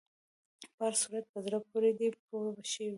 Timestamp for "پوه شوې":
2.25-2.89